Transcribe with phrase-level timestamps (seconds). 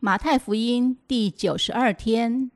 [0.00, 2.52] 马太福音第九十二天，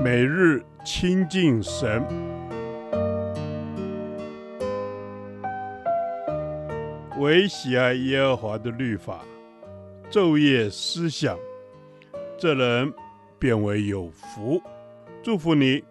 [0.00, 2.06] 每日亲近神，
[7.18, 9.24] 唯喜爱耶和华的律法，
[10.08, 11.36] 昼夜思想，
[12.38, 12.94] 这人
[13.40, 14.62] 便为有福。
[15.20, 15.82] 祝福你，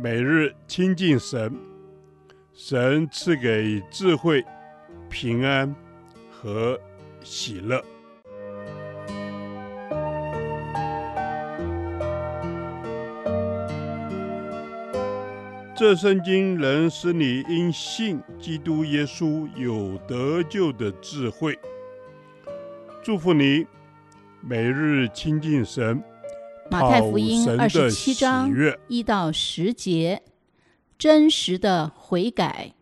[0.00, 1.71] 每日亲近神。
[2.54, 4.44] 神赐给智慧、
[5.08, 5.74] 平安
[6.30, 6.78] 和
[7.22, 7.82] 喜乐。
[15.74, 21.58] 这圣经能使你因信基督耶稣有得救的智慧。
[23.02, 23.66] 祝福你，
[24.42, 26.00] 每日亲近神。
[26.70, 28.50] 马太福音二十七章
[28.88, 30.22] 一到十节。
[30.98, 32.74] 真实的悔改。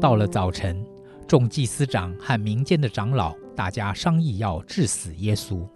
[0.00, 0.82] 到了早晨，
[1.26, 5.68] 众祭司长和民间的长老，大家商议要治死耶稣。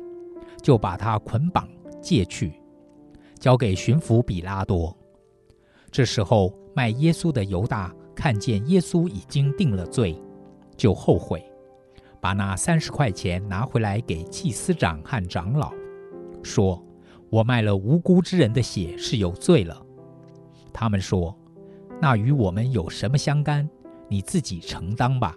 [0.62, 1.68] 就把他捆绑
[2.00, 2.52] 借去，
[3.38, 4.96] 交给巡抚比拉多。
[5.90, 10.18] 这时候，卖耶稣的犹大看见耶稣已经定了罪，
[10.76, 11.44] 就后悔，
[12.20, 15.72] 把那三十块钱拿回来给祭司长和长老，
[16.42, 16.82] 说
[17.28, 19.84] ：“我卖了无辜之人的血是有罪了。”
[20.72, 21.36] 他们说
[22.00, 23.68] ：“那与我们有什么相干？
[24.08, 25.36] 你自己承当吧。”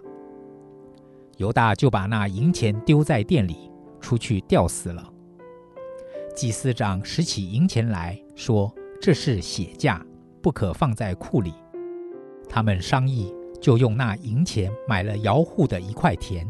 [1.36, 5.12] 犹大就把那银钱丢在店里，出去吊死了。
[6.36, 8.70] 祭司长拾起银钱来说
[9.00, 10.04] ：“这是血价，
[10.42, 11.54] 不可放在库里。”
[12.46, 16.46] 他们商议，就用那银钱买了窑户的一块田，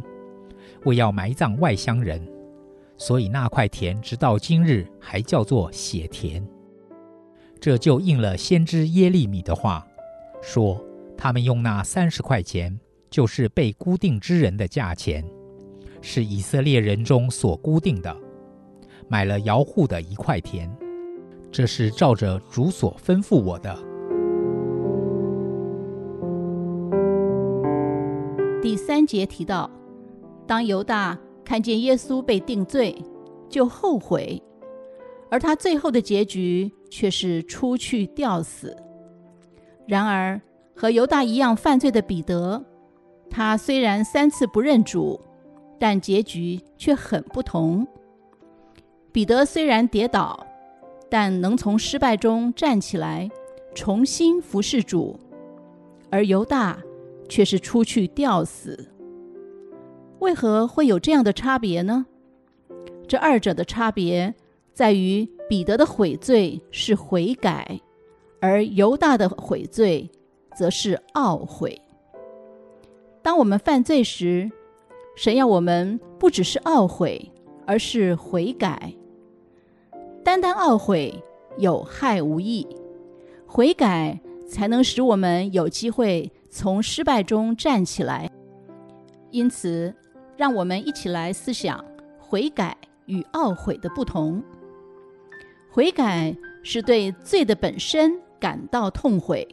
[0.84, 2.20] 为要埋葬外乡人，
[2.98, 6.44] 所以那块田直到今日还叫做血田。
[7.60, 9.86] 这就应了先知耶利米的话，
[10.42, 10.84] 说
[11.16, 12.76] ：“他们用那三十块钱，
[13.08, 15.24] 就是被估定之人的价钱，
[16.02, 18.14] 是以色列人中所估定的。”
[19.08, 20.70] 买了窑户的一块田，
[21.50, 23.76] 这是照着主所吩咐我的。
[28.60, 29.70] 第三节提到，
[30.46, 32.96] 当犹大看见耶稣被定罪，
[33.48, 34.42] 就后悔，
[35.30, 38.76] 而他最后的结局却是出去吊死。
[39.86, 40.40] 然而，
[40.74, 42.64] 和犹大一样犯罪的彼得，
[43.30, 45.20] 他虽然三次不认主，
[45.78, 47.86] 但结局却很不同。
[49.16, 50.46] 彼得虽然跌倒，
[51.08, 53.30] 但能从失败中站起来，
[53.74, 55.18] 重新服侍主；
[56.10, 56.78] 而犹大
[57.26, 58.90] 却是出去吊死。
[60.18, 62.04] 为何会有这样的差别呢？
[63.08, 64.34] 这二者的差别
[64.74, 67.80] 在于，彼得的悔罪是悔改，
[68.42, 70.10] 而犹大的悔罪
[70.54, 71.80] 则是懊悔。
[73.22, 74.50] 当我们犯罪时，
[75.16, 77.32] 神要我们不只是懊悔，
[77.66, 78.92] 而是悔改。
[80.26, 81.22] 单单懊悔
[81.56, 82.66] 有害无益，
[83.46, 84.18] 悔改
[84.50, 88.28] 才能使我们有机会从失败中站起来。
[89.30, 89.94] 因此，
[90.36, 91.82] 让我们一起来思想
[92.18, 94.42] 悔改与懊悔的不同。
[95.70, 99.46] 悔改是对罪的本身感到痛悔，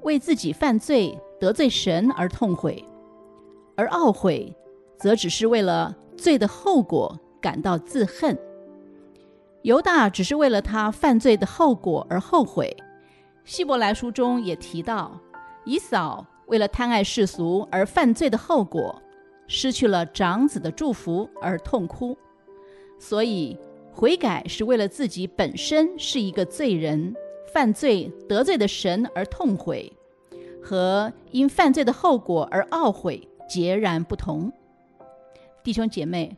[0.00, 2.82] 为自己犯罪得罪神而痛悔；
[3.76, 4.56] 而懊悔
[4.96, 8.34] 则只是为了罪的后果感到自恨。
[9.62, 12.74] 犹大只是为了他犯罪的后果而后悔。
[13.44, 15.20] 希伯来书中也提到，
[15.64, 19.00] 以扫为了贪爱世俗而犯罪的后果，
[19.46, 22.16] 失去了长子的祝福而痛哭。
[22.98, 23.58] 所以，
[23.92, 27.14] 悔改是为了自己本身是一个罪人，
[27.52, 29.92] 犯罪得罪的神而痛悔，
[30.62, 34.52] 和因犯罪的后果而懊悔截然不同。
[35.62, 36.36] 弟兄姐妹，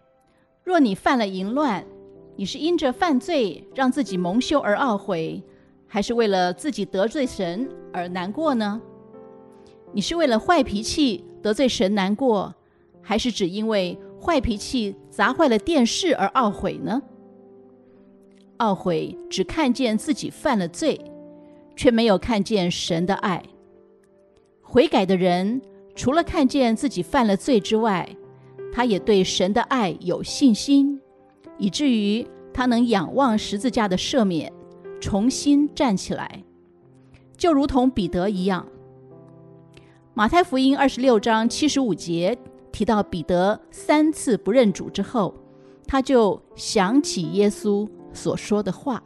[0.64, 1.84] 若你犯了淫乱，
[2.34, 5.42] 你是因着犯罪让自己蒙羞而懊悔，
[5.86, 8.80] 还是为了自己得罪神而难过呢？
[9.92, 12.54] 你是为了坏脾气得罪神难过，
[13.02, 17.02] 还是只因为坏脾气砸坏了电视而懊悔呢？
[18.58, 20.98] 懊悔只看见自己犯了罪，
[21.76, 23.42] 却没有看见神的爱。
[24.62, 25.60] 悔改的人
[25.94, 28.08] 除了看见自己犯了罪之外，
[28.72, 31.01] 他也对神的爱有信心。
[31.62, 34.52] 以至于他能仰望十字架的赦免，
[35.00, 36.42] 重新站起来，
[37.36, 38.66] 就如同彼得一样。
[40.12, 42.36] 马太福音二十六章七十五节
[42.72, 45.32] 提到彼得三次不认主之后，
[45.86, 49.00] 他就想起耶稣所说的话。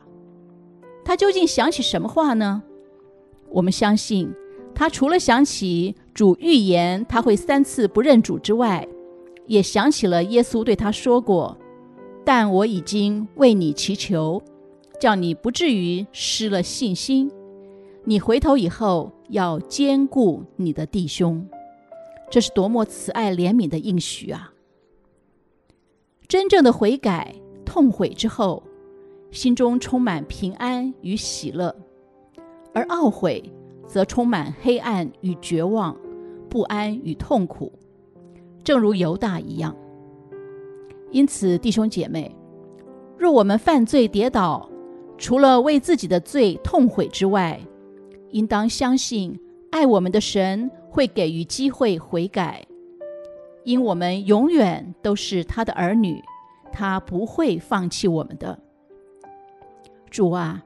[1.05, 2.63] 他究竟想起什么话呢？
[3.51, 4.33] 我们相信，
[4.75, 8.89] 他除了想起主预言他会三次不认主之外，
[9.45, 11.59] 也想起了耶稣对他说过
[12.27, 14.43] ：“但我已经为你祈求，
[15.01, 17.31] 叫你不至于失了信心。
[18.05, 21.45] 你回头以后。”要兼顾你的弟兄，
[22.31, 24.53] 这是多么慈爱怜悯的应许啊！
[26.29, 27.35] 真正的悔改、
[27.65, 28.63] 痛悔之后，
[29.33, 31.75] 心中充满平安与喜乐；
[32.73, 33.53] 而懊悔
[33.85, 35.97] 则充满黑暗与绝望、
[36.49, 37.73] 不安与痛苦，
[38.63, 39.77] 正如犹大一样。
[41.11, 42.35] 因此，弟兄姐妹，
[43.17, 44.69] 若我们犯罪跌倒，
[45.17, 47.61] 除了为自己的罪痛悔之外，
[48.31, 49.39] 应当相信，
[49.71, 52.67] 爱我们的神会给予机会悔改，
[53.65, 56.23] 因我们永远都是他的儿女，
[56.73, 58.59] 他不会放弃我们的。
[60.11, 60.65] 主啊，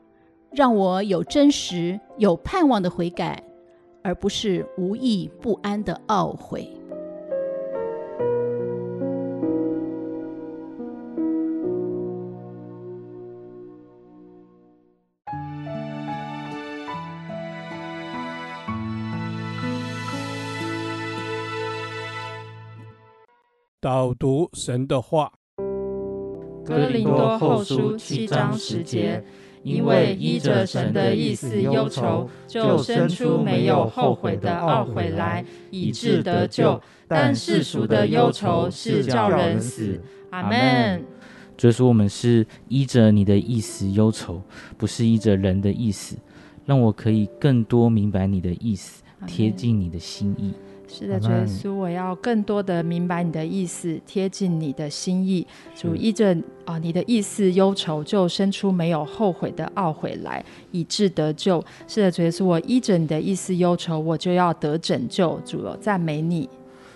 [0.52, 3.42] 让我有真实、有盼望的悔改，
[4.02, 6.68] 而不是无益不安的懊悔。
[23.82, 25.32] 导读神的话，
[26.66, 29.24] 《哥林多后书》七章十节，
[29.62, 36.78] 因为依着神的意思忧愁，就生出没有后悔的懊悔来，以致得救。
[37.08, 39.98] 但世俗的忧愁是叫人死。
[40.28, 41.02] 阿门。
[41.56, 44.42] 所以说，我们是依着你的意思忧愁，
[44.76, 46.18] 不是依着人的意思，
[46.66, 50.52] 让我可以更多明白你的意思，贴近你的心意。
[50.92, 55.46] 是的，主耶稣，我要更多的明白你的意思，贴近你的心意。
[55.74, 61.64] 主依着啊，你的意思忧愁，就生出没有后悔的懊悔来，以致得救。
[61.86, 65.40] 是的，主耶稣，我依着你的意思忧愁，我就要得拯救。
[65.44, 66.48] 主，我赞美你。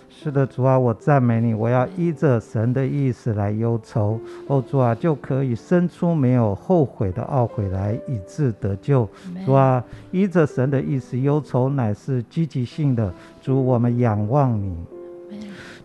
[0.09, 1.53] 是的，主啊，我赞美你。
[1.53, 9.09] 我要依着神的意思来忧愁，哦，主啊，就可以生出没有后悔的懊悔来，以致得救。
[9.45, 13.13] 主啊，依着神的意思忧愁，乃是积极性的。
[13.43, 14.75] 主，我们仰望你。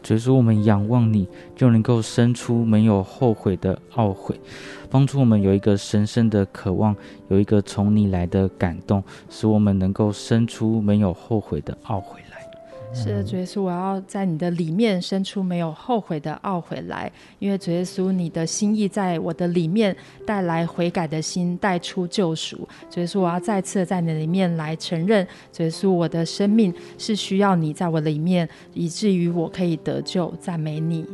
[0.01, 4.39] 所以说，我们仰望你，就能够生出没有后悔的懊悔，
[4.89, 6.95] 帮助我们有一个神圣的渴望，
[7.27, 12.22] 有一个从你来的感动，使我们能够生出没有后悔的懊悔。
[12.91, 19.95] 是的，主耶稣，我要在你的里面生出没有后悔的懊悔来，因为主耶稣，你的心意在我的里面
[20.25, 22.68] 带来悔改的心，带出救赎。
[22.89, 30.33] 主耶稣，我要再次在你里面来承认，主耶稣，我的生命是需要你在我里面，以至于我可以得救。
[30.39, 31.06] 赞美你。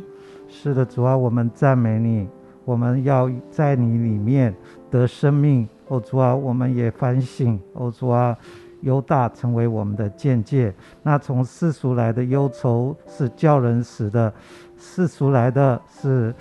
[0.48, 2.26] 是的，主啊，我们赞美你，
[2.64, 4.54] 我们要在你里面
[4.90, 5.68] 得生命。
[5.88, 7.60] 哦，主啊，我们也反省。
[7.74, 8.36] 哦，主啊。
[8.82, 10.74] 犹大成为我们的见解。
[11.02, 14.32] 那从世俗来的忧愁是叫人死的，
[14.78, 16.34] 世俗来的是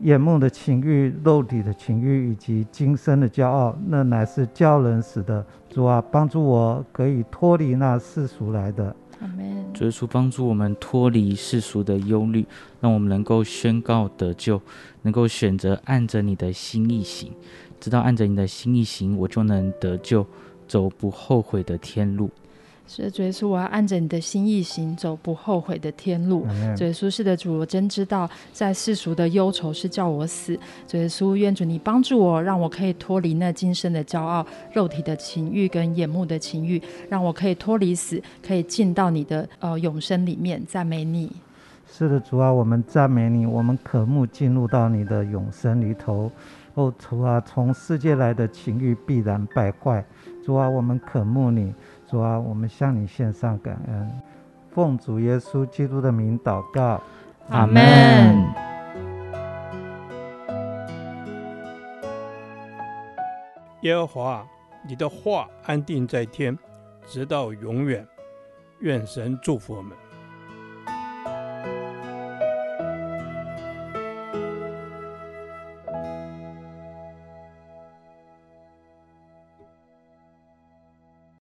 [0.00, 5.44] 眼目的情欲、肉体的情欲以及今生的骄傲，那乃是叫人死的。
[5.68, 8.94] 主啊，帮助我可以脱离那世俗来的。
[9.20, 9.72] 阿门。
[9.72, 12.44] 主耶稣帮助我们脱离世俗的忧虑，
[12.80, 14.60] 让我们能够宣告得救，
[15.02, 17.32] 能够选择按着你的心意行。
[17.78, 20.26] 直到按着你的心意行，我就能得救。
[20.70, 22.30] 走不后悔的天路，
[22.86, 26.46] 是的，主耶稣，我要按着你的心意行，走不后悔的天路。
[26.76, 30.56] 主耶稣，是的，主，我真知道，在世俗的忧愁是叫我死。
[30.86, 40.64] 主耶稣，愿主你帮助我，让我可以脱离那今生的骄傲、肉体的情欲跟眼目的情欲，让我可以脱离死，可以进到你的呃永生里面。
[40.68, 41.32] 赞美你。
[41.90, 46.30] 是的，主啊，我们赞美你，我们渴慕进入到你的永生里头。
[46.74, 50.04] 哦，主啊，从世界来的情欲必然败坏。
[50.44, 51.74] 主啊，我们渴慕你。
[52.08, 54.10] 主啊，我们向你献上感恩。
[54.70, 57.00] 奉主耶稣基督的名祷告，
[57.50, 57.80] 阿门。
[63.82, 64.46] 耶和华，
[64.86, 66.58] 你的话安定在天，
[67.06, 68.06] 直到永远。
[68.80, 69.96] 愿神祝福我们。